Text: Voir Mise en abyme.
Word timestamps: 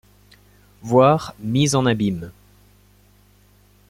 Voir 0.81 1.35
Mise 1.39 1.75
en 1.75 1.85
abyme. 1.85 2.31